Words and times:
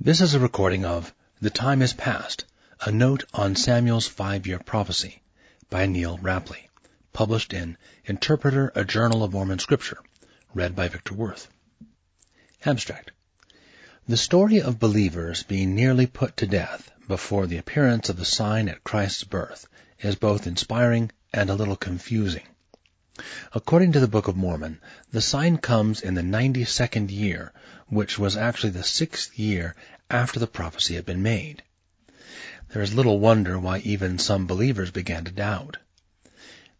This 0.00 0.20
is 0.20 0.34
a 0.34 0.40
recording 0.40 0.84
of 0.84 1.14
The 1.40 1.50
Time 1.50 1.80
Is 1.80 1.92
Past, 1.92 2.44
a 2.80 2.90
note 2.90 3.22
on 3.32 3.54
Samuel's 3.54 4.08
five-year 4.08 4.58
prophecy 4.58 5.22
by 5.70 5.86
Neal 5.86 6.18
Rappleye, 6.18 6.68
published 7.12 7.52
in 7.52 7.78
Interpreter, 8.04 8.72
a 8.74 8.84
Journal 8.84 9.22
of 9.22 9.32
Mormon 9.32 9.60
Scripture, 9.60 9.98
read 10.52 10.74
by 10.74 10.88
Victor 10.88 11.14
Worth. 11.14 11.48
Abstract. 12.66 13.12
The 14.08 14.16
story 14.16 14.60
of 14.60 14.80
believers 14.80 15.44
being 15.44 15.76
nearly 15.76 16.08
put 16.08 16.36
to 16.38 16.46
death 16.48 16.90
before 17.06 17.46
the 17.46 17.58
appearance 17.58 18.08
of 18.08 18.16
the 18.16 18.24
sign 18.24 18.68
at 18.68 18.82
Christ's 18.82 19.22
birth 19.22 19.68
is 20.00 20.16
both 20.16 20.48
inspiring 20.48 21.12
and 21.32 21.48
a 21.48 21.54
little 21.54 21.76
confusing. 21.76 22.46
According 23.52 23.92
to 23.92 24.00
the 24.00 24.08
Book 24.08 24.26
of 24.26 24.34
Mormon, 24.34 24.80
the 25.12 25.20
sign 25.20 25.58
comes 25.58 26.00
in 26.00 26.14
the 26.14 26.20
92nd 26.20 27.12
year, 27.12 27.52
which 27.86 28.18
was 28.18 28.36
actually 28.36 28.70
the 28.70 28.82
sixth 28.82 29.38
year 29.38 29.76
after 30.10 30.40
the 30.40 30.48
prophecy 30.48 30.96
had 30.96 31.06
been 31.06 31.22
made. 31.22 31.62
There 32.70 32.82
is 32.82 32.92
little 32.92 33.20
wonder 33.20 33.56
why 33.56 33.78
even 33.78 34.18
some 34.18 34.48
believers 34.48 34.90
began 34.90 35.24
to 35.26 35.30
doubt. 35.30 35.76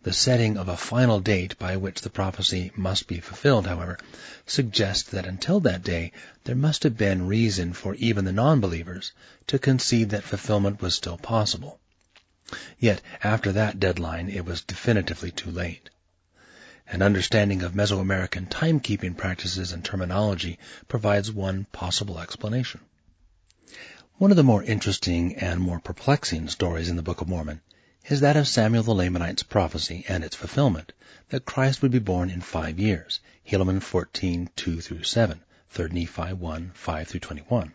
The 0.02 0.12
setting 0.12 0.56
of 0.56 0.66
a 0.66 0.76
final 0.76 1.20
date 1.20 1.56
by 1.56 1.76
which 1.76 2.00
the 2.00 2.10
prophecy 2.10 2.72
must 2.74 3.06
be 3.06 3.20
fulfilled, 3.20 3.68
however, 3.68 3.96
suggests 4.44 5.08
that 5.10 5.26
until 5.26 5.60
that 5.60 5.84
day 5.84 6.10
there 6.42 6.56
must 6.56 6.82
have 6.82 6.96
been 6.96 7.28
reason 7.28 7.72
for 7.74 7.94
even 7.94 8.24
the 8.24 8.32
non-believers 8.32 9.12
to 9.46 9.60
concede 9.60 10.10
that 10.10 10.24
fulfillment 10.24 10.82
was 10.82 10.96
still 10.96 11.16
possible. 11.16 11.78
Yet 12.80 13.02
after 13.22 13.52
that 13.52 13.78
deadline 13.78 14.28
it 14.28 14.44
was 14.44 14.62
definitively 14.62 15.30
too 15.30 15.52
late. 15.52 15.90
An 16.86 17.00
understanding 17.00 17.62
of 17.62 17.72
Mesoamerican 17.72 18.48
timekeeping 18.48 19.16
practices 19.16 19.72
and 19.72 19.84
terminology 19.84 20.58
provides 20.86 21.32
one 21.32 21.64
possible 21.72 22.20
explanation. 22.20 22.80
One 24.18 24.30
of 24.30 24.36
the 24.36 24.44
more 24.44 24.62
interesting 24.62 25.36
and 25.36 25.60
more 25.60 25.80
perplexing 25.80 26.48
stories 26.48 26.88
in 26.88 26.96
the 26.96 27.02
Book 27.02 27.20
of 27.20 27.28
Mormon 27.28 27.62
is 28.08 28.20
that 28.20 28.36
of 28.36 28.46
Samuel 28.46 28.82
the 28.82 28.94
Lamanite's 28.94 29.42
prophecy 29.42 30.04
and 30.08 30.22
its 30.22 30.36
fulfillment, 30.36 30.92
that 31.30 31.46
Christ 31.46 31.80
would 31.80 31.90
be 31.90 31.98
born 31.98 32.28
in 32.28 32.42
five 32.42 32.78
years, 32.78 33.20
Helaman 33.48 33.82
14, 33.82 34.50
2 34.54 34.80
through 34.82 35.04
7, 35.04 35.40
3 35.70 35.88
Nephi 35.88 36.34
1, 36.34 36.70
5 36.74 37.08
through 37.08 37.20
21. 37.20 37.72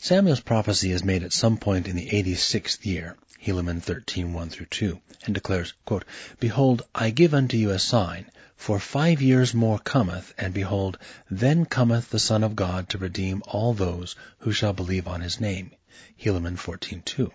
Samuel's 0.00 0.38
prophecy 0.38 0.92
is 0.92 1.02
made 1.02 1.24
at 1.24 1.32
some 1.32 1.56
point 1.56 1.88
in 1.88 1.96
the 1.96 2.10
86th 2.10 2.86
year, 2.86 3.16
Helaman 3.44 3.82
13, 3.82 4.32
1 4.32 4.48
through 4.48 4.66
2, 4.66 5.00
and 5.24 5.34
declares, 5.34 5.74
quote, 5.84 6.04
Behold, 6.38 6.82
I 6.94 7.10
give 7.10 7.34
unto 7.34 7.56
you 7.56 7.70
a 7.70 7.80
sign, 7.80 8.30
for 8.54 8.78
five 8.78 9.20
years 9.20 9.54
more 9.54 9.80
cometh, 9.80 10.32
and 10.38 10.54
behold, 10.54 10.98
then 11.28 11.64
cometh 11.64 12.10
the 12.10 12.20
Son 12.20 12.44
of 12.44 12.54
God 12.54 12.88
to 12.90 12.98
redeem 12.98 13.42
all 13.48 13.74
those 13.74 14.14
who 14.38 14.52
shall 14.52 14.72
believe 14.72 15.08
on 15.08 15.20
his 15.20 15.40
name. 15.40 15.72
Helaman 16.16 16.58
14.2 16.58 17.32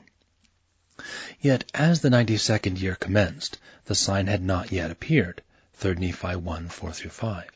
Yet 1.42 1.70
as 1.73 2.00
the 2.00 2.09
ninety-second 2.09 2.80
year 2.80 2.95
commenced, 2.95 3.58
the 3.86 3.95
sign 3.95 4.27
had 4.27 4.42
not 4.42 4.72
yet 4.72 4.89
appeared. 4.89 5.42
3 5.73 5.95
Nephi 5.95 6.38
1, 6.38 6.70
4 6.70 6.94
through 6.94 7.09
5. 7.09 7.50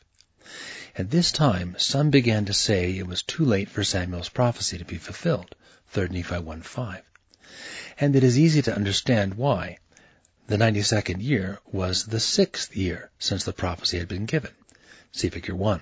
At 0.96 1.10
this 1.10 1.32
time, 1.32 1.74
some 1.78 2.10
began 2.10 2.44
to 2.44 2.52
say 2.52 2.96
it 2.96 3.06
was 3.06 3.22
too 3.22 3.44
late 3.44 3.68
for 3.68 3.82
Samuel's 3.82 4.28
prophecy 4.28 4.78
to 4.78 4.84
be 4.84 4.98
fulfilled. 4.98 5.54
3 5.90 6.08
Nephi 6.08 6.34
1.5. 6.34 7.02
And 7.98 8.14
it 8.14 8.22
is 8.22 8.38
easy 8.38 8.62
to 8.62 8.74
understand 8.74 9.34
why. 9.34 9.78
The 10.46 10.56
92nd 10.56 11.22
year 11.22 11.58
was 11.66 12.04
the 12.04 12.20
sixth 12.20 12.76
year 12.76 13.10
since 13.18 13.44
the 13.44 13.52
prophecy 13.52 13.98
had 13.98 14.08
been 14.08 14.26
given. 14.26 14.52
See 15.12 15.28
figure 15.28 15.54
1. 15.54 15.80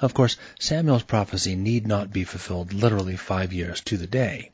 Of 0.00 0.14
course, 0.14 0.36
Samuel's 0.60 1.02
prophecy 1.02 1.56
need 1.56 1.86
not 1.86 2.12
be 2.12 2.24
fulfilled 2.24 2.72
literally 2.72 3.16
five 3.16 3.52
years 3.52 3.80
to 3.82 3.96
the 3.96 4.06
day. 4.06 4.52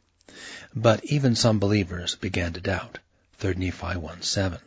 But 0.74 1.04
even 1.04 1.34
some 1.34 1.58
believers 1.58 2.14
began 2.14 2.52
to 2.54 2.60
doubt. 2.60 2.98
3 3.38 3.54
Nephi 3.54 3.96
1 3.96 4.22
7. 4.22 4.58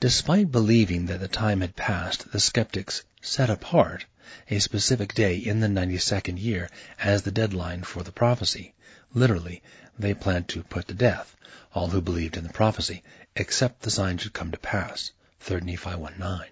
Despite 0.00 0.50
believing 0.50 1.06
that 1.06 1.20
the 1.20 1.28
time 1.28 1.60
had 1.60 1.76
passed, 1.76 2.32
the 2.32 2.40
skeptics 2.40 3.04
set 3.22 3.48
apart 3.48 4.04
a 4.50 4.58
specific 4.58 5.14
day 5.14 5.36
in 5.36 5.60
the 5.60 5.68
92nd 5.68 6.42
year 6.42 6.68
as 6.98 7.22
the 7.22 7.30
deadline 7.30 7.84
for 7.84 8.02
the 8.02 8.10
prophecy. 8.10 8.74
Literally, 9.14 9.62
they 9.96 10.12
planned 10.12 10.48
to 10.48 10.64
put 10.64 10.88
to 10.88 10.94
death 10.94 11.36
all 11.72 11.86
who 11.90 12.00
believed 12.00 12.36
in 12.36 12.42
the 12.42 12.52
prophecy, 12.52 13.04
except 13.36 13.82
the 13.82 13.92
sign 13.92 14.18
should 14.18 14.32
come 14.32 14.50
to 14.50 14.58
pass. 14.58 15.12
3 15.38 15.60
Nephi 15.60 15.90
1 15.90 16.14
9. 16.18 16.46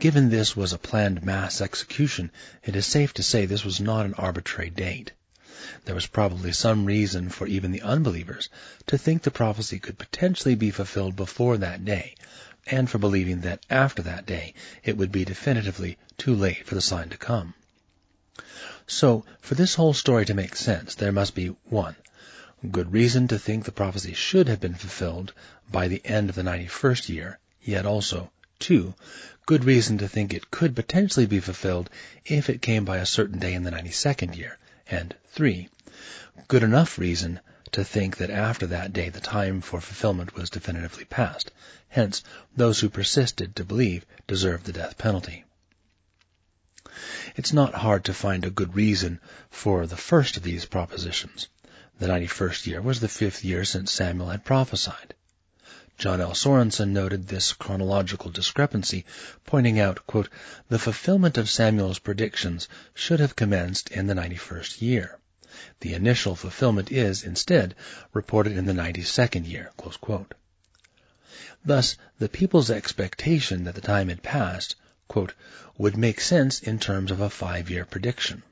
Given 0.00 0.30
this 0.30 0.56
was 0.56 0.72
a 0.72 0.78
planned 0.78 1.22
mass 1.22 1.60
execution, 1.60 2.32
it 2.62 2.74
is 2.74 2.86
safe 2.86 3.12
to 3.12 3.22
say 3.22 3.44
this 3.44 3.66
was 3.66 3.80
not 3.80 4.06
an 4.06 4.14
arbitrary 4.14 4.70
date. 4.70 5.12
There 5.84 5.94
was 5.94 6.08
probably 6.08 6.52
some 6.52 6.84
reason 6.84 7.28
for 7.28 7.46
even 7.46 7.70
the 7.70 7.82
unbelievers 7.82 8.48
to 8.88 8.98
think 8.98 9.22
the 9.22 9.30
prophecy 9.30 9.78
could 9.78 9.98
potentially 9.98 10.56
be 10.56 10.72
fulfilled 10.72 11.14
before 11.14 11.58
that 11.58 11.84
day, 11.84 12.16
and 12.66 12.90
for 12.90 12.98
believing 12.98 13.42
that 13.42 13.64
after 13.70 14.02
that 14.02 14.26
day 14.26 14.54
it 14.82 14.96
would 14.96 15.12
be 15.12 15.24
definitively 15.24 15.96
too 16.18 16.34
late 16.34 16.66
for 16.66 16.74
the 16.74 16.80
sign 16.80 17.08
to 17.10 17.16
come. 17.16 17.54
So, 18.88 19.24
for 19.40 19.54
this 19.54 19.76
whole 19.76 19.94
story 19.94 20.24
to 20.24 20.34
make 20.34 20.56
sense, 20.56 20.96
there 20.96 21.12
must 21.12 21.36
be 21.36 21.54
1 21.64 21.94
good 22.72 22.92
reason 22.92 23.28
to 23.28 23.38
think 23.38 23.64
the 23.64 23.70
prophecy 23.70 24.14
should 24.14 24.48
have 24.48 24.60
been 24.60 24.74
fulfilled 24.74 25.32
by 25.70 25.86
the 25.86 26.00
end 26.04 26.30
of 26.30 26.34
the 26.34 26.42
91st 26.42 27.08
year, 27.10 27.38
yet 27.62 27.86
also, 27.86 28.30
2. 28.60 28.94
Good 29.46 29.64
reason 29.64 29.98
to 29.98 30.08
think 30.08 30.32
it 30.32 30.50
could 30.50 30.74
potentially 30.74 31.26
be 31.26 31.40
fulfilled 31.40 31.90
if 32.24 32.48
it 32.48 32.62
came 32.62 32.84
by 32.84 32.96
a 32.98 33.06
certain 33.06 33.38
day 33.38 33.52
in 33.52 33.62
the 33.64 33.70
92nd 33.70 34.34
year, 34.36 34.58
and 34.88 35.14
3. 35.28 35.68
Good 36.48 36.62
enough 36.62 36.98
reason 36.98 37.40
to 37.72 37.84
think 37.84 38.18
that 38.18 38.30
after 38.30 38.66
that 38.68 38.92
day 38.92 39.08
the 39.08 39.20
time 39.20 39.60
for 39.60 39.80
fulfillment 39.80 40.34
was 40.34 40.50
definitively 40.50 41.04
past. 41.04 41.50
Hence, 41.88 42.22
those 42.56 42.80
who 42.80 42.88
persisted 42.88 43.56
to 43.56 43.64
believe 43.64 44.06
deserved 44.26 44.64
the 44.66 44.72
death 44.72 44.98
penalty. 44.98 45.44
It's 47.34 47.52
not 47.52 47.74
hard 47.74 48.04
to 48.04 48.14
find 48.14 48.44
a 48.44 48.50
good 48.50 48.76
reason 48.76 49.20
for 49.50 49.86
the 49.86 49.96
first 49.96 50.36
of 50.36 50.42
these 50.42 50.66
propositions. 50.66 51.48
The 51.98 52.06
91st 52.06 52.66
year 52.66 52.82
was 52.82 53.00
the 53.00 53.08
fifth 53.08 53.44
year 53.44 53.64
since 53.64 53.90
Samuel 53.90 54.30
had 54.30 54.44
prophesied. 54.44 55.13
John 55.96 56.20
L. 56.20 56.34
Sorenson 56.34 56.92
noted 56.92 57.28
this 57.28 57.52
chronological 57.52 58.30
discrepancy, 58.30 59.04
pointing 59.46 59.78
out, 59.78 60.06
quote, 60.06 60.28
the 60.68 60.78
fulfillment 60.78 61.38
of 61.38 61.48
Samuel's 61.48 62.00
predictions 62.00 62.68
should 62.94 63.20
have 63.20 63.36
commenced 63.36 63.90
in 63.90 64.06
the 64.06 64.14
91st 64.14 64.82
year. 64.82 65.18
The 65.80 65.94
initial 65.94 66.34
fulfillment 66.34 66.90
is, 66.90 67.22
instead, 67.22 67.76
reported 68.12 68.56
in 68.56 68.66
the 68.66 68.72
92nd 68.72 69.46
year, 69.46 69.70
Thus, 71.64 71.96
the 72.18 72.28
people's 72.28 72.70
expectation 72.70 73.64
that 73.64 73.76
the 73.76 73.80
time 73.80 74.08
had 74.08 74.22
passed, 74.22 74.74
quote, 75.08 75.32
would 75.78 75.96
make 75.96 76.20
sense 76.20 76.60
in 76.60 76.78
terms 76.80 77.10
of 77.10 77.20
a 77.20 77.30
five-year 77.30 77.84
prediction. 77.84 78.42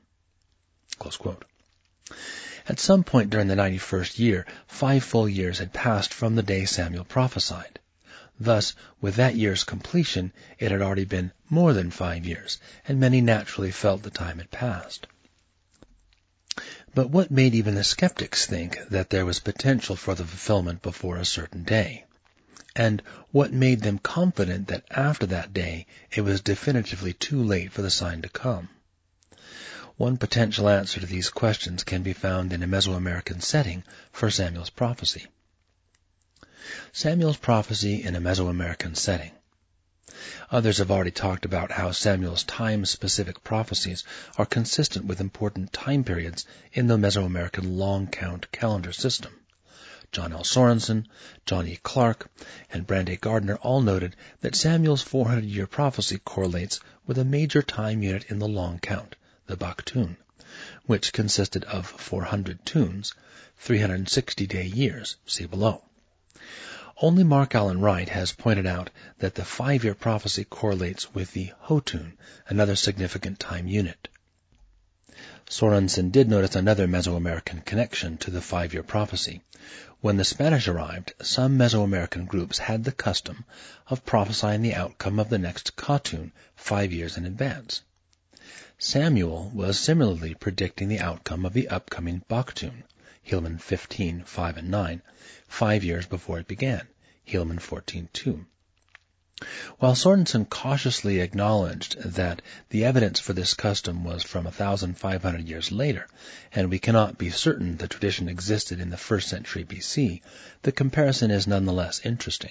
At 2.69 2.79
some 2.79 3.03
point 3.03 3.31
during 3.31 3.49
the 3.49 3.57
91st 3.57 4.19
year, 4.21 4.47
five 4.69 5.03
full 5.03 5.29
years 5.29 5.59
had 5.59 5.73
passed 5.73 6.15
from 6.15 6.37
the 6.37 6.45
day 6.45 6.65
Samuel 6.65 7.05
prophesied. 7.05 7.81
Thus, 8.39 8.75
with 9.01 9.17
that 9.17 9.35
year's 9.35 9.65
completion, 9.65 10.33
it 10.61 10.71
had 10.71 10.81
already 10.81 11.05
been 11.05 11.33
more 11.51 11.73
than 11.73 11.91
five 11.91 12.25
years, 12.25 12.59
and 12.87 13.01
many 13.01 13.21
naturally 13.21 13.73
felt 13.73 14.05
the 14.05 14.11
time 14.11 14.39
had 14.39 14.51
passed. 14.53 15.09
But 16.95 17.11
what 17.11 17.31
made 17.31 17.55
even 17.55 17.75
the 17.75 17.83
skeptics 17.83 18.47
think 18.47 18.79
that 18.91 19.11
there 19.11 19.27
was 19.27 19.41
potential 19.41 19.97
for 19.97 20.15
the 20.15 20.25
fulfillment 20.25 20.83
before 20.83 21.17
a 21.17 21.25
certain 21.25 21.65
day? 21.65 22.05
And 22.77 23.03
what 23.33 23.53
made 23.53 23.81
them 23.81 23.99
confident 23.99 24.69
that 24.69 24.85
after 24.91 25.27
that 25.27 25.53
day 25.53 25.87
it 26.13 26.21
was 26.21 26.41
definitively 26.41 27.13
too 27.13 27.43
late 27.43 27.73
for 27.73 27.83
the 27.83 27.91
sign 27.91 28.23
to 28.23 28.29
come? 28.29 28.69
One 30.03 30.17
potential 30.17 30.69
answer 30.69 30.99
to 30.99 31.07
these 31.07 31.31
questions 31.31 31.85
can 31.85 32.03
be 32.03 32.13
found 32.13 32.53
in 32.53 32.65
a 32.65 32.67
Mesoamerican 32.67 33.41
setting 33.41 33.85
for 34.11 34.33
Samuel's 34.33 34.69
prophecy. 34.69 35.29
Samuel's 36.91 37.37
prophecy 37.37 38.03
in 38.03 38.17
a 38.17 38.21
Mesoamerican 38.21 38.97
setting. 38.97 39.31
Others 40.51 40.79
have 40.79 40.91
already 40.91 41.13
talked 41.13 41.45
about 41.45 41.71
how 41.71 41.93
Samuel's 41.93 42.43
time-specific 42.43 43.45
prophecies 43.45 44.03
are 44.37 44.45
consistent 44.45 45.05
with 45.05 45.21
important 45.21 45.73
time 45.73 46.03
periods 46.03 46.47
in 46.73 46.89
the 46.89 46.97
Mesoamerican 46.97 47.79
long 47.79 48.09
count 48.09 48.51
calendar 48.51 48.91
system. 48.91 49.33
John 50.11 50.33
L. 50.33 50.43
Sorenson, 50.43 51.07
John 51.47 51.69
E. 51.69 51.79
Clark, 51.81 52.29
and 52.73 52.89
Brant 52.89 53.09
A. 53.09 53.15
Gardner 53.15 53.55
all 53.55 53.81
noted 53.81 54.17
that 54.41 54.57
Samuel's 54.57 55.05
400-year 55.05 55.69
prophecy 55.69 56.19
correlates 56.19 56.81
with 57.07 57.19
a 57.19 57.25
major 57.25 57.63
time 57.63 58.03
unit 58.03 58.25
in 58.25 58.41
the 58.41 58.49
long 58.49 58.81
count, 58.81 59.15
the 59.53 59.59
Baktun, 59.59 60.17
which 60.87 61.13
consisted 61.13 61.63
of 61.65 61.87
400 61.87 62.65
tuns, 62.65 63.13
360-day 63.63 64.65
years, 64.65 65.17
see 65.27 65.45
below. 65.45 65.83
Only 67.03 67.23
Mark 67.23 67.55
Alan 67.55 67.79
Wright 67.79 68.09
has 68.09 68.33
pointed 68.33 68.65
out 68.65 68.89
that 69.19 69.35
the 69.35 69.45
five-year 69.45 69.95
prophecy 69.95 70.45
correlates 70.45 71.13
with 71.13 71.33
the 71.33 71.53
Hotun, 71.65 72.17
another 72.49 72.77
significant 72.77 73.39
time 73.39 73.69
unit. 73.69 74.09
Sorenson 75.51 76.09
did 76.09 76.31
notice 76.31 76.57
another 76.57 76.89
Mesoamerican 76.89 77.63
connection 77.67 78.17
to 78.17 78.31
the 78.31 78.41
five-year 78.41 78.83
prophecy. 78.83 79.43
When 80.01 80.17
the 80.17 80.25
Spanish 80.25 80.67
arrived, 80.67 81.13
some 81.21 81.59
Mesoamerican 81.59 82.27
groups 82.27 82.57
had 82.57 82.85
the 82.85 82.93
custom 82.93 83.45
of 83.87 84.07
prophesying 84.07 84.63
the 84.63 84.75
outcome 84.75 85.21
of 85.21 85.29
the 85.29 85.37
next 85.37 85.77
Katun 85.77 86.33
five 86.57 86.91
years 86.91 87.19
in 87.19 87.27
advance. 87.27 87.83
Samuel 88.85 89.49
was 89.55 89.79
similarly 89.79 90.35
predicting 90.35 90.89
the 90.89 90.99
outcome 90.99 91.47
of 91.47 91.53
the 91.53 91.69
upcoming 91.69 92.25
Baktun, 92.29 92.83
Helaman 93.25 93.61
15, 93.61 94.25
5 94.25 94.57
and 94.57 94.71
9, 94.73 95.03
five 95.47 95.85
years 95.85 96.05
before 96.07 96.41
it 96.41 96.49
began, 96.49 96.89
Helaman 97.25 97.61
14, 97.61 98.09
2. 98.13 98.45
While 99.79 99.95
Sorenson 99.95 100.47
cautiously 100.47 101.21
acknowledged 101.21 101.97
that 102.03 102.43
the 102.71 102.85
evidence 102.85 103.21
for 103.21 103.33
this 103.33 103.55
custom 103.55 104.03
was 104.03 104.25
from 104.25 104.47
1,500 104.47 105.49
years 105.49 105.71
later, 105.71 106.09
and 106.53 106.69
we 106.69 106.81
cannot 106.81 107.17
be 107.17 107.31
certain 107.31 107.77
the 107.77 107.87
tradition 107.87 108.29
existed 108.29 108.81
in 108.81 108.91
the 108.91 108.97
first 108.97 109.29
century 109.29 109.65
BC, 109.65 110.23
the 110.63 110.73
comparison 110.73 111.31
is 111.31 111.47
nonetheless 111.47 112.01
interesting. 112.05 112.51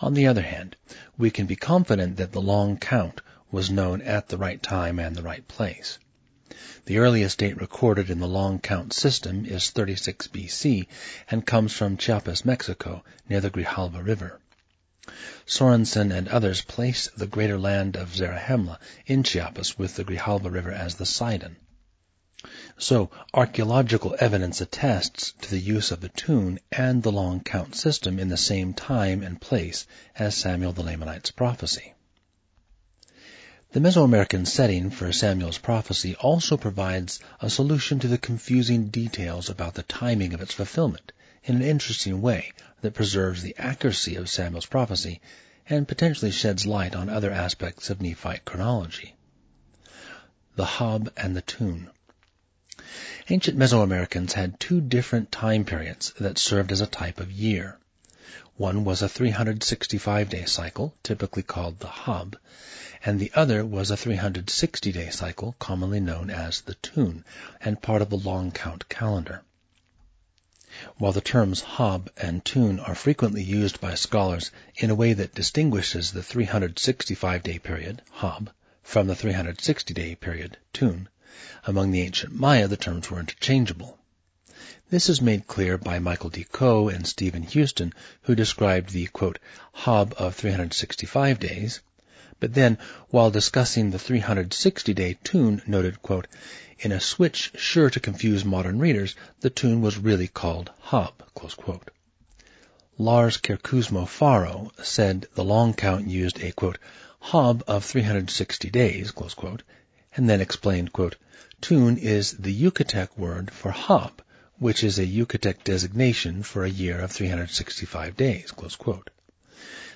On 0.00 0.14
the 0.14 0.26
other 0.26 0.42
hand, 0.42 0.74
we 1.16 1.30
can 1.30 1.46
be 1.46 1.54
confident 1.54 2.16
that 2.16 2.32
the 2.32 2.42
long 2.42 2.76
count 2.76 3.20
was 3.50 3.70
known 3.70 4.02
at 4.02 4.28
the 4.28 4.38
right 4.38 4.62
time 4.62 4.98
and 4.98 5.16
the 5.16 5.22
right 5.22 5.46
place. 5.48 5.98
The 6.86 6.98
earliest 6.98 7.38
date 7.38 7.60
recorded 7.60 8.10
in 8.10 8.20
the 8.20 8.26
long 8.26 8.58
count 8.58 8.92
system 8.92 9.44
is 9.44 9.70
36 9.70 10.28
BC 10.28 10.86
and 11.30 11.46
comes 11.46 11.72
from 11.72 11.96
Chiapas, 11.96 12.44
Mexico, 12.44 13.04
near 13.28 13.40
the 13.40 13.50
Grijalva 13.50 14.02
River. 14.02 14.40
Sorenson 15.46 16.12
and 16.12 16.28
others 16.28 16.62
place 16.62 17.08
the 17.16 17.26
greater 17.26 17.58
land 17.58 17.96
of 17.96 18.14
Zarahemla 18.14 18.78
in 19.06 19.22
Chiapas 19.22 19.78
with 19.78 19.96
the 19.96 20.04
Grijalva 20.04 20.50
River 20.50 20.72
as 20.72 20.94
the 20.94 21.06
Sidon. 21.06 21.56
So, 22.78 23.10
archaeological 23.34 24.16
evidence 24.18 24.60
attests 24.60 25.34
to 25.42 25.50
the 25.50 25.58
use 25.58 25.90
of 25.90 26.00
the 26.00 26.08
tun 26.08 26.58
and 26.72 27.02
the 27.02 27.12
long 27.12 27.40
count 27.40 27.74
system 27.74 28.18
in 28.18 28.28
the 28.28 28.36
same 28.36 28.72
time 28.72 29.22
and 29.22 29.40
place 29.40 29.86
as 30.16 30.34
Samuel 30.34 30.72
the 30.72 30.82
Lamanite's 30.82 31.30
prophecy. 31.30 31.92
The 33.72 33.78
Mesoamerican 33.78 34.48
setting 34.48 34.90
for 34.90 35.12
Samuel's 35.12 35.58
prophecy 35.58 36.16
also 36.16 36.56
provides 36.56 37.20
a 37.40 37.48
solution 37.48 38.00
to 38.00 38.08
the 38.08 38.18
confusing 38.18 38.88
details 38.88 39.48
about 39.48 39.74
the 39.74 39.84
timing 39.84 40.34
of 40.34 40.40
its 40.40 40.52
fulfillment 40.52 41.12
in 41.44 41.54
an 41.54 41.62
interesting 41.62 42.20
way 42.20 42.52
that 42.80 42.94
preserves 42.94 43.42
the 43.42 43.54
accuracy 43.56 44.16
of 44.16 44.28
Samuel's 44.28 44.66
prophecy 44.66 45.20
and 45.68 45.86
potentially 45.86 46.32
sheds 46.32 46.66
light 46.66 46.96
on 46.96 47.08
other 47.08 47.30
aspects 47.30 47.90
of 47.90 48.00
Nephite 48.00 48.44
chronology. 48.44 49.14
The 50.56 50.66
Hab 50.66 51.12
and 51.16 51.36
the 51.36 51.42
Tun. 51.42 51.90
Ancient 53.28 53.56
Mesoamericans 53.56 54.32
had 54.32 54.58
two 54.58 54.80
different 54.80 55.30
time 55.30 55.64
periods 55.64 56.12
that 56.18 56.38
served 56.38 56.72
as 56.72 56.80
a 56.80 56.88
type 56.88 57.20
of 57.20 57.30
year. 57.30 57.78
One 58.56 58.84
was 58.84 59.02
a 59.02 59.08
365-day 59.08 60.44
cycle, 60.44 60.94
typically 61.02 61.42
called 61.42 61.80
the 61.80 61.88
Hab, 61.88 62.38
and 63.04 63.18
the 63.18 63.32
other 63.34 63.64
was 63.64 63.90
a 63.90 63.96
360-day 63.96 65.10
cycle, 65.10 65.56
commonly 65.58 65.98
known 65.98 66.30
as 66.30 66.60
the 66.60 66.74
Tun, 66.74 67.24
and 67.60 67.82
part 67.82 68.02
of 68.02 68.10
the 68.10 68.16
long 68.16 68.52
count 68.52 68.88
calendar. 68.88 69.42
While 70.98 71.12
the 71.12 71.20
terms 71.20 71.62
Hab 71.62 72.12
and 72.16 72.44
Tun 72.44 72.78
are 72.78 72.94
frequently 72.94 73.42
used 73.42 73.80
by 73.80 73.94
scholars 73.94 74.52
in 74.76 74.90
a 74.90 74.94
way 74.94 75.12
that 75.12 75.34
distinguishes 75.34 76.12
the 76.12 76.20
365-day 76.20 77.58
period, 77.58 78.02
Hab, 78.12 78.52
from 78.84 79.08
the 79.08 79.14
360-day 79.14 80.14
period, 80.14 80.56
Tun, 80.72 81.08
among 81.64 81.90
the 81.90 82.02
ancient 82.02 82.32
Maya 82.32 82.68
the 82.68 82.76
terms 82.76 83.10
were 83.10 83.18
interchangeable. 83.18 83.98
This 84.90 85.08
is 85.08 85.22
made 85.22 85.46
clear 85.46 85.78
by 85.78 86.00
Michael 86.00 86.30
D. 86.30 86.42
Coe 86.42 86.88
and 86.88 87.06
Stephen 87.06 87.44
Houston, 87.44 87.92
who 88.22 88.34
described 88.34 88.90
the, 88.90 89.06
quote, 89.06 89.38
Hab 89.72 90.14
of 90.18 90.34
365 90.34 91.38
days, 91.38 91.78
but 92.40 92.54
then, 92.54 92.76
while 93.08 93.30
discussing 93.30 93.92
the 93.92 93.98
360-day 93.98 95.16
tun, 95.22 95.62
noted, 95.64 96.02
quote, 96.02 96.26
in 96.80 96.90
a 96.90 96.98
switch 96.98 97.52
sure 97.54 97.88
to 97.88 98.00
confuse 98.00 98.44
modern 98.44 98.80
readers, 98.80 99.14
the 99.42 99.48
tun 99.48 99.80
was 99.80 99.96
really 99.96 100.26
called 100.26 100.72
Hab. 100.82 101.22
Lars 102.98 103.36
Kirkhusmo 103.36 104.06
Pharo 104.06 104.72
said 104.82 105.28
the 105.36 105.44
long 105.44 105.72
count 105.72 106.08
used 106.08 106.42
a 106.42 106.50
quote, 106.50 106.78
Hab 107.20 107.62
of 107.68 107.84
360 107.84 108.70
days, 108.70 109.12
quote, 109.12 109.62
and 110.16 110.28
then 110.28 110.40
explained, 110.40 110.92
quote, 110.92 111.14
Tun 111.60 111.96
is 111.96 112.32
the 112.32 112.52
Yucatec 112.52 113.16
word 113.16 113.52
for 113.52 113.70
Hab, 113.70 114.20
which 114.60 114.84
is 114.84 114.98
a 114.98 115.06
Yucatec 115.06 115.64
designation 115.64 116.42
for 116.42 116.64
a 116.64 116.70
year 116.70 117.00
of 117.00 117.10
365 117.10 118.14
days. 118.14 118.52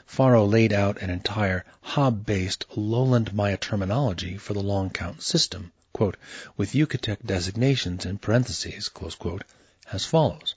Pharo 0.07 0.51
laid 0.51 0.73
out 0.73 1.03
an 1.03 1.11
entire 1.11 1.67
Hab-based 1.83 2.65
lowland 2.75 3.35
Maya 3.35 3.59
terminology 3.59 4.39
for 4.39 4.55
the 4.55 4.63
long 4.63 4.89
count 4.89 5.23
system, 5.23 5.71
quote, 5.93 6.17
with 6.57 6.73
Yucatec 6.73 7.19
designations 7.27 8.07
in 8.07 8.17
parentheses, 8.17 8.89
quote, 8.89 9.45
as 9.93 10.07
follows. 10.07 10.55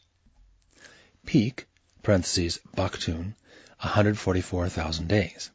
Pik, 1.25 1.65
parentheses, 2.01 2.59
Baktun, 2.77 3.35
144,000 3.81 5.07
days. 5.09 5.51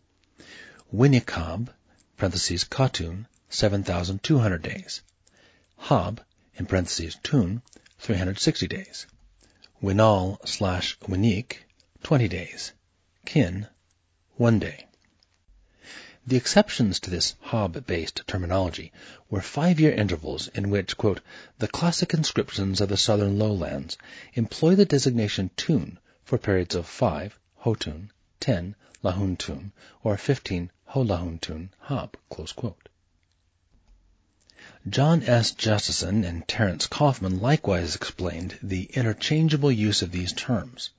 Winikab, 0.94 1.70
parentheses, 2.18 2.64
Katun, 2.64 3.24
7,200 3.48 4.60
days. 4.60 5.00
Hab, 5.78 6.22
in 6.54 6.66
parentheses, 6.66 7.16
Tun, 7.22 7.62
360 8.02 8.66
days. 8.66 9.06
Winal 9.80 10.36
slash 10.44 10.98
Winik, 11.02 11.58
20 12.02 12.26
days. 12.26 12.72
Kin, 13.24 13.68
1 14.34 14.58
day. 14.58 14.86
The 16.26 16.34
exceptions 16.34 16.98
to 16.98 17.10
this 17.10 17.36
Hab-based 17.42 18.22
terminology 18.26 18.90
were 19.30 19.40
five-year 19.40 19.92
intervals 19.92 20.48
in 20.48 20.68
which, 20.68 20.96
quote, 20.96 21.20
the 21.60 21.68
classic 21.68 22.12
inscriptions 22.12 22.80
of 22.80 22.88
the 22.88 22.96
southern 22.96 23.38
lowlands 23.38 23.96
employ 24.34 24.74
the 24.74 24.84
designation 24.84 25.52
tun 25.56 26.00
for 26.24 26.38
periods 26.38 26.74
of 26.74 26.88
five, 26.88 27.38
Hotun, 27.58 28.10
ten, 28.40 28.74
Lahuntun, 29.04 29.70
or 30.02 30.16
fifteen, 30.16 30.72
Holahuntun, 30.90 31.68
Hab, 31.82 32.16
John 34.88 35.22
S. 35.22 35.52
Justeson 35.52 36.24
and 36.24 36.46
Terrence 36.48 36.88
Kaufman 36.88 37.38
likewise 37.38 37.94
explained 37.94 38.58
the 38.60 38.90
interchangeable 38.94 39.70
use 39.70 40.02
of 40.02 40.10
these 40.10 40.32
terms 40.32 40.90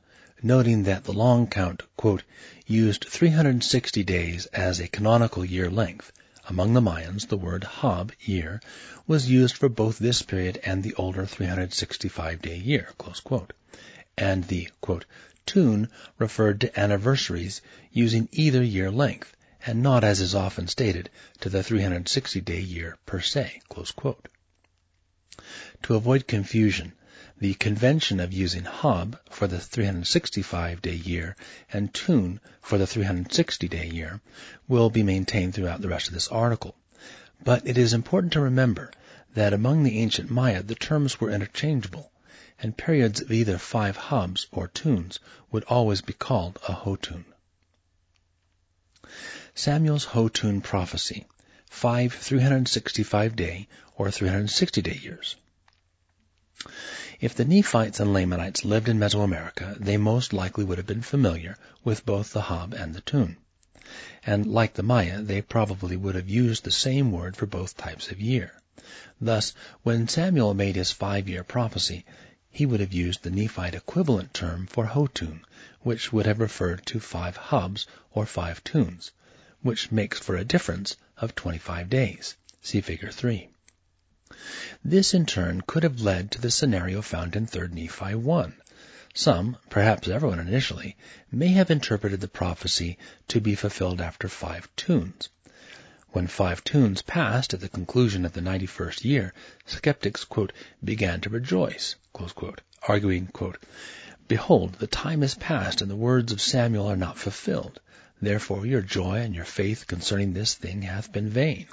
noting 0.42 0.84
that 0.84 1.04
the 1.04 1.12
long 1.12 1.48
count, 1.48 1.84
used 2.66 3.04
360 3.04 4.04
days 4.06 4.46
as 4.48 4.80
a 4.80 4.88
canonical 4.88 5.44
year 5.44 5.70
length. 5.70 6.14
Among 6.48 6.74
the 6.74 6.82
Mayans, 6.82 7.28
the 7.28 7.36
word 7.36 7.66
Hab, 7.66 8.14
year, 8.22 8.62
was 9.06 9.30
used 9.30 9.58
for 9.58 9.68
both 9.68 10.00
this 10.00 10.22
period 10.22 10.62
and 10.64 10.82
the 10.82 10.94
older 10.96 11.24
365-day 11.24 12.58
year, 12.58 12.90
and 14.18 14.44
the, 14.46 14.70
quote, 14.80 15.06
tun 15.46 15.90
referred 16.18 16.62
to 16.62 16.80
anniversaries 16.80 17.62
using 17.92 18.30
either 18.32 18.64
year 18.64 18.90
length, 18.90 19.36
and 19.66 19.82
not, 19.82 20.04
as 20.04 20.20
is 20.20 20.36
often 20.36 20.68
stated, 20.68 21.10
to 21.40 21.50
the 21.50 21.60
360-day 21.60 22.60
year 22.60 22.98
per 23.06 23.22
se. 23.22 23.62
To 25.84 25.96
avoid 25.96 26.28
confusion, 26.28 26.94
the 27.40 27.54
convention 27.56 28.20
of 28.20 28.32
using 28.32 28.66
Hab 28.66 29.20
for 29.30 29.48
the 29.48 29.58
365-day 29.58 30.96
year 30.96 31.36
and 31.72 31.94
Tun 31.94 32.40
for 32.62 32.78
the 32.78 32.86
360-day 32.86 33.88
year 33.88 34.22
will 34.68 34.90
be 34.90 35.04
maintained 35.04 35.54
throughout 35.54 35.82
the 35.82 35.90
rest 35.90 36.08
of 36.08 36.14
this 36.14 36.28
article. 36.28 36.76
But 37.44 37.68
it 37.68 37.78
is 37.78 37.94
important 37.94 38.34
to 38.34 38.42
remember 38.42 38.92
that 39.34 39.54
among 39.54 39.84
the 39.84 40.00
ancient 40.00 40.30
Maya 40.30 40.62
the 40.62 40.76
terms 40.76 41.20
were 41.20 41.32
interchangeable, 41.32 42.12
and 42.60 42.78
periods 42.78 43.22
of 43.22 43.32
either 43.32 43.58
five 43.58 43.98
Habs 43.98 44.46
or 44.52 44.68
Tuns 44.68 45.20
would 45.52 45.64
always 45.66 46.02
be 46.02 46.14
called 46.14 46.60
a 46.68 46.74
Hotun. 46.74 47.26
Samuel's 49.56 50.06
Hotun 50.06 50.62
prophecy, 50.62 51.28
five 51.70 52.12
365-day 52.16 53.68
or 53.96 54.08
360-day 54.08 55.00
years. 55.04 55.36
If 57.20 57.36
the 57.36 57.46
Nephites 57.46 58.00
and 58.00 58.12
Lamanites 58.12 58.66
lived 58.66 58.90
in 58.90 58.98
Mesoamerica, 58.98 59.78
they 59.78 59.98
most 59.98 60.34
likely 60.34 60.64
would 60.64 60.80
have 60.80 60.88
been 60.88 61.04
familiar 61.04 61.56
with 61.84 62.04
both 62.04 62.34
the 62.34 62.42
Hab 62.42 62.74
and 62.74 62.96
the 62.96 63.02
Tun. 63.02 63.38
And 64.26 64.48
like 64.48 64.74
the 64.74 64.82
Maya, 64.82 65.22
they 65.22 65.44
probably 65.44 65.98
would 65.98 66.16
have 66.16 66.28
used 66.28 66.64
the 66.64 66.72
same 66.72 67.12
word 67.12 67.38
for 67.38 67.46
both 67.46 67.78
types 67.78 68.10
of 68.10 68.20
year. 68.20 68.60
Thus, 69.22 69.54
when 69.84 70.08
Samuel 70.08 70.56
made 70.56 70.76
his 70.76 70.92
five-year 70.92 71.44
prophecy, 71.44 72.06
he 72.50 72.66
would 72.66 72.80
have 72.80 72.92
used 72.92 73.22
the 73.22 73.30
Nephite 73.30 73.76
equivalent 73.76 74.34
term 74.34 74.66
for 74.66 74.88
Hotun, 74.88 75.46
which 75.82 76.12
would 76.12 76.26
have 76.26 76.40
referred 76.40 76.84
to 76.88 77.00
five 77.00 77.38
Habs 77.38 77.86
or 78.14 78.26
five 78.26 78.64
Tuns, 78.64 79.12
which 79.64 79.92
makes 79.92 80.20
for 80.20 80.36
a 80.36 80.46
difference 80.46 80.96
of 81.18 81.34
25 81.34 81.90
days. 81.90 82.36
See 82.62 82.82
Figure 82.82 83.12
3. 83.12 83.50
This 84.84 85.14
in 85.14 85.26
turn 85.26 85.62
could 85.62 85.84
have 85.84 86.02
led 86.02 86.32
to 86.32 86.42
the 86.42 86.52
scenario 86.52 87.02
found 87.02 87.36
in 87.36 87.48
3 87.48 87.70
Nephi 87.70 88.16
1. 88.16 88.56
Some, 89.14 89.58
perhaps 89.70 90.08
everyone 90.08 90.40
initially, 90.40 90.98
may 91.32 91.50
have 91.50 91.72
interpreted 91.72 92.20
the 92.20 92.28
prophecy 92.28 92.98
to 93.30 93.40
be 93.40 93.56
fulfilled 93.56 94.02
after 94.02 94.28
five 94.28 94.68
tuns. 94.76 95.30
When 96.10 96.28
five 96.28 96.64
tuns 96.64 97.02
passed 97.02 97.54
at 97.54 97.62
the 97.62 97.70
conclusion 97.70 98.26
of 98.26 98.34
the 98.34 98.42
91st 98.42 99.06
year, 99.06 99.34
skeptics, 99.66 100.26
quote, 100.26 100.52
began 100.84 101.22
to 101.22 101.30
rejoice, 101.30 101.96
quote, 102.12 102.62
arguing, 102.88 103.28
quote, 103.28 103.64
Behold, 104.28 104.74
the 104.74 104.88
time 104.88 105.24
is 105.24 105.36
past 105.36 105.82
and 105.82 105.90
the 105.90 105.96
words 105.96 106.32
of 106.32 106.42
Samuel 106.42 106.88
are 106.88 106.98
not 106.98 107.18
fulfilled. 107.18 107.80
Therefore 108.24 108.66
your 108.66 108.82
joy 108.82 109.20
and 109.20 109.36
your 109.36 109.46
faith 109.46 109.86
concerning 109.86 110.34
this 110.34 110.56
thing 110.56 110.82
hath 110.82 111.12
been 111.12 111.30
vain. 111.30 111.68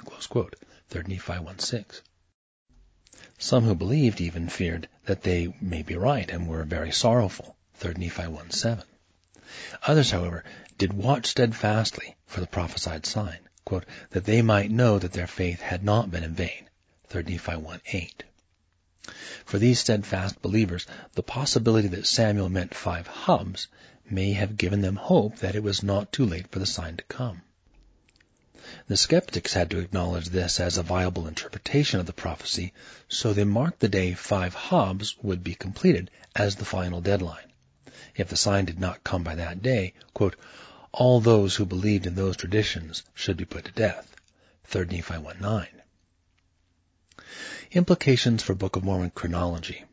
3 0.89 1.03
Nephi 1.07 1.39
1 1.39 1.59
6. 1.59 2.01
Some 3.37 3.63
who 3.63 3.73
believed 3.73 4.21
even 4.21 4.49
feared 4.49 4.87
that 5.05 5.23
they 5.23 5.53
may 5.59 5.81
be 5.81 5.95
right 5.95 6.29
and 6.29 6.47
were 6.47 6.63
very 6.63 6.91
sorrowful. 6.91 7.55
3 7.75 7.93
Nephi 7.93 8.27
1 8.27 8.51
7. 8.51 8.83
Others, 9.87 10.11
however, 10.11 10.43
did 10.77 10.93
watch 10.93 11.27
steadfastly 11.27 12.15
for 12.27 12.39
the 12.39 12.47
prophesied 12.47 13.05
sign 13.05 13.39
quote, 13.63 13.85
that 14.09 14.25
they 14.25 14.41
might 14.41 14.69
know 14.69 14.99
that 14.99 15.13
their 15.13 15.27
faith 15.27 15.61
had 15.61 15.83
not 15.83 16.11
been 16.11 16.23
in 16.23 16.33
vain. 16.33 16.67
3 17.07 17.23
Nephi 17.23 17.55
1 17.55 17.81
8. 17.85 18.23
For 19.45 19.57
these 19.57 19.79
steadfast 19.79 20.41
believers, 20.41 20.85
the 21.13 21.23
possibility 21.23 21.87
that 21.87 22.05
Samuel 22.05 22.49
meant 22.49 22.73
five 22.73 23.07
Habs 23.07 23.67
may 24.11 24.33
have 24.33 24.57
given 24.57 24.81
them 24.81 24.95
hope 24.95 25.37
that 25.37 25.55
it 25.55 25.63
was 25.63 25.83
not 25.83 26.11
too 26.11 26.25
late 26.25 26.47
for 26.51 26.59
the 26.59 26.65
sign 26.65 26.97
to 26.97 27.03
come. 27.05 27.41
The 28.87 28.97
skeptics 28.97 29.53
had 29.53 29.69
to 29.71 29.79
acknowledge 29.79 30.29
this 30.29 30.59
as 30.59 30.77
a 30.77 30.83
viable 30.83 31.27
interpretation 31.27 31.99
of 31.99 32.05
the 32.05 32.13
prophecy, 32.13 32.73
so 33.07 33.33
they 33.33 33.43
marked 33.43 33.79
the 33.79 33.89
day 33.89 34.13
five 34.13 34.55
Habs 34.55 35.15
would 35.23 35.43
be 35.43 35.55
completed 35.55 36.11
as 36.35 36.55
the 36.55 36.65
final 36.65 37.01
deadline. 37.01 37.51
If 38.15 38.27
the 38.27 38.37
sign 38.37 38.65
did 38.65 38.79
not 38.79 39.03
come 39.03 39.23
by 39.23 39.35
that 39.35 39.61
day, 39.61 39.93
quote, 40.13 40.35
all 40.91 41.21
those 41.21 41.55
who 41.55 41.65
believed 41.65 42.05
in 42.05 42.15
those 42.15 42.37
traditions 42.37 43.03
should 43.13 43.37
be 43.37 43.45
put 43.45 43.65
to 43.65 43.71
death. 43.71 44.15
3 44.65 44.85
Nephi 44.85 45.17
1 45.17 45.37
9. 45.39 45.67
Implications 47.71 48.43
for 48.43 48.53
Book 48.53 48.75
of 48.75 48.83
Mormon 48.83 49.11
chronology. 49.11 49.85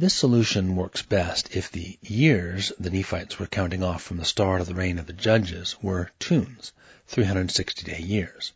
This 0.00 0.14
solution 0.14 0.76
works 0.76 1.02
best 1.02 1.56
if 1.56 1.72
the 1.72 1.98
years 2.02 2.70
the 2.78 2.88
Nephites 2.88 3.40
were 3.40 3.48
counting 3.48 3.82
off 3.82 4.00
from 4.00 4.18
the 4.18 4.24
start 4.24 4.60
of 4.60 4.68
the 4.68 4.74
reign 4.76 4.96
of 4.96 5.08
the 5.08 5.12
judges 5.12 5.74
were 5.82 6.12
tuns, 6.20 6.70
360 7.08 7.82
day 7.82 7.98
years. 7.98 8.52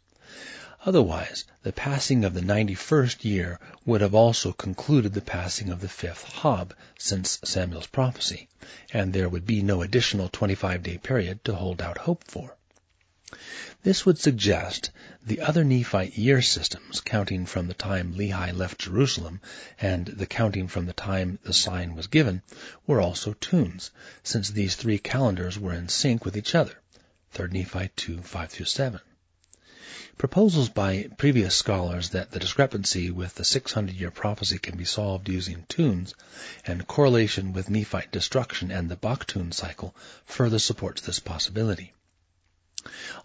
Otherwise, 0.86 1.44
the 1.64 1.72
passing 1.72 2.24
of 2.24 2.34
the 2.34 2.42
91st 2.42 3.24
year 3.24 3.58
would 3.84 4.02
have 4.02 4.14
also 4.14 4.52
concluded 4.52 5.14
the 5.14 5.20
passing 5.20 5.68
of 5.68 5.80
the 5.80 5.88
fifth 5.88 6.22
Hab 6.32 6.76
since 6.96 7.40
Samuel's 7.42 7.88
prophecy, 7.88 8.48
and 8.92 9.12
there 9.12 9.28
would 9.28 9.44
be 9.44 9.62
no 9.64 9.82
additional 9.82 10.28
25-day 10.28 10.98
period 10.98 11.44
to 11.46 11.56
hold 11.56 11.82
out 11.82 11.98
hope 11.98 12.22
for. 12.22 12.56
This 13.82 14.04
would 14.04 14.18
suggest 14.18 14.90
the 15.24 15.40
other 15.40 15.64
Nephite 15.64 16.18
year 16.18 16.42
systems, 16.42 17.00
counting 17.00 17.46
from 17.46 17.66
the 17.66 17.72
time 17.72 18.14
Lehi 18.14 18.54
left 18.54 18.80
Jerusalem 18.80 19.40
and 19.80 20.06
the 20.06 20.26
counting 20.26 20.68
from 20.68 20.84
the 20.84 20.92
time 20.92 21.38
the 21.42 21.54
sign 21.54 21.94
was 21.94 22.08
given, 22.08 22.42
were 22.86 23.00
also 23.00 23.32
tuns, 23.32 23.90
since 24.22 24.50
these 24.50 24.74
three 24.74 24.98
calendars 24.98 25.58
were 25.58 25.72
in 25.72 25.88
sync 25.88 26.26
with 26.26 26.36
each 26.36 26.54
other. 26.54 26.74
3 27.30 27.48
Nephi 27.48 27.90
2, 27.96 28.18
5-7. 28.18 29.00
Proposals 30.18 30.68
by 30.68 31.08
previous 31.16 31.56
scholars 31.56 32.10
that 32.10 32.32
the 32.32 32.38
discrepancy 32.38 33.10
with 33.10 33.34
the 33.36 33.44
600-year 33.44 34.10
prophecy 34.10 34.58
can 34.58 34.76
be 34.76 34.84
solved 34.84 35.30
using 35.30 35.64
tuns 35.70 36.14
and 36.66 36.86
correlation 36.86 37.54
with 37.54 37.70
Nephite 37.70 38.12
destruction 38.12 38.70
and 38.70 38.90
the 38.90 38.96
Baktun 38.96 39.52
cycle 39.52 39.96
further 40.26 40.58
supports 40.58 41.00
this 41.00 41.18
possibility. 41.18 41.94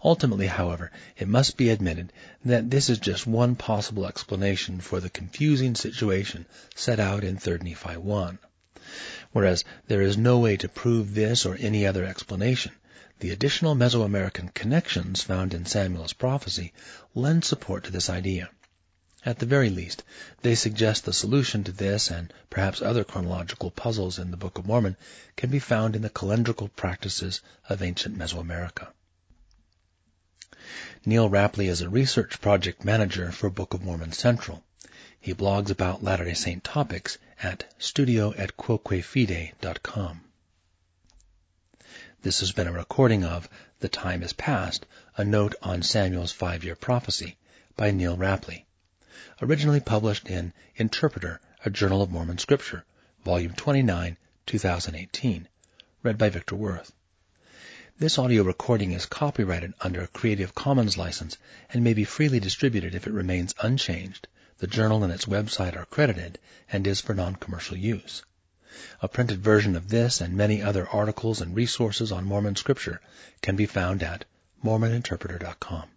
Ultimately, 0.04 0.46
however, 0.46 0.92
it 1.16 1.26
must 1.26 1.56
be 1.56 1.70
admitted 1.70 2.12
that 2.44 2.70
this 2.70 2.88
is 2.88 2.98
just 2.98 3.26
one 3.26 3.56
possible 3.56 4.06
explanation 4.06 4.80
for 4.80 5.00
the 5.00 5.10
confusing 5.10 5.74
situation 5.74 6.46
set 6.76 7.00
out 7.00 7.24
in 7.24 7.38
3 7.38 7.58
Nephi 7.62 7.96
1. 7.96 8.38
Whereas 9.32 9.64
there 9.88 10.00
is 10.00 10.16
no 10.16 10.38
way 10.38 10.56
to 10.58 10.68
prove 10.68 11.12
this 11.12 11.44
or 11.44 11.56
any 11.58 11.86
other 11.88 12.04
explanation, 12.04 12.70
the 13.18 13.30
additional 13.30 13.74
Mesoamerican 13.74 14.54
connections 14.54 15.22
found 15.22 15.52
in 15.52 15.66
Samuel's 15.66 16.12
prophecy 16.12 16.72
lend 17.14 17.44
support 17.44 17.82
to 17.82 17.90
this 17.90 18.08
idea. 18.08 18.50
At 19.26 19.40
the 19.40 19.46
very 19.46 19.70
least, 19.70 20.04
they 20.42 20.54
suggest 20.54 21.04
the 21.04 21.12
solution 21.12 21.64
to 21.64 21.72
this 21.72 22.12
and 22.12 22.32
perhaps 22.48 22.80
other 22.80 23.02
chronological 23.02 23.72
puzzles 23.72 24.20
in 24.20 24.30
the 24.30 24.36
Book 24.36 24.56
of 24.56 24.66
Mormon 24.66 24.96
can 25.34 25.50
be 25.50 25.58
found 25.58 25.96
in 25.96 26.02
the 26.02 26.10
calendrical 26.10 26.70
practices 26.76 27.40
of 27.68 27.82
ancient 27.82 28.16
Mesoamerica. 28.16 28.92
Neal 31.04 31.28
Rappleye 31.28 31.68
is 31.68 31.80
a 31.80 31.88
research 31.88 32.40
project 32.40 32.84
manager 32.84 33.32
for 33.32 33.50
Book 33.50 33.74
of 33.74 33.82
Mormon 33.82 34.12
Central. 34.12 34.62
He 35.20 35.34
blogs 35.34 35.70
about 35.70 36.04
Latter-day 36.04 36.34
Saint 36.34 36.62
topics 36.62 37.18
at 37.42 37.64
studioetquoquefide.com. 37.80 40.20
This 42.22 42.40
has 42.40 42.52
been 42.52 42.66
a 42.66 42.72
recording 42.72 43.24
of 43.24 43.48
The 43.80 43.88
Time 43.88 44.22
is 44.22 44.32
Past, 44.32 44.86
a 45.16 45.24
note 45.24 45.54
on 45.62 45.82
Samuel's 45.82 46.32
five-year 46.32 46.76
prophecy 46.76 47.36
by 47.76 47.90
Neal 47.90 48.16
Rappleye. 48.16 48.64
Originally 49.40 49.80
published 49.80 50.28
in 50.28 50.52
Interpreter, 50.76 51.40
a 51.64 51.70
Journal 51.70 52.02
of 52.02 52.10
Mormon 52.10 52.38
Scripture, 52.38 52.84
Volume 53.24 53.52
29, 53.52 54.16
2018. 54.46 55.48
Read 56.02 56.18
by 56.18 56.28
Victor 56.28 56.56
Worth. 56.56 56.92
This 58.00 58.16
audio 58.16 58.44
recording 58.44 58.92
is 58.92 59.06
copyrighted 59.06 59.74
under 59.80 60.00
a 60.00 60.06
Creative 60.06 60.54
Commons 60.54 60.96
license 60.96 61.36
and 61.68 61.82
may 61.82 61.94
be 61.94 62.04
freely 62.04 62.38
distributed 62.38 62.94
if 62.94 63.08
it 63.08 63.12
remains 63.12 63.56
unchanged. 63.60 64.28
The 64.58 64.68
journal 64.68 65.02
and 65.02 65.12
its 65.12 65.24
website 65.24 65.74
are 65.74 65.84
credited 65.84 66.38
and 66.70 66.86
is 66.86 67.00
for 67.00 67.12
non-commercial 67.12 67.76
use. 67.76 68.22
A 69.02 69.08
printed 69.08 69.42
version 69.42 69.74
of 69.74 69.88
this 69.88 70.20
and 70.20 70.36
many 70.36 70.62
other 70.62 70.88
articles 70.88 71.40
and 71.40 71.56
resources 71.56 72.12
on 72.12 72.24
Mormon 72.24 72.54
scripture 72.54 73.00
can 73.42 73.56
be 73.56 73.66
found 73.66 74.04
at 74.04 74.24
mormoninterpreter.com. 74.64 75.88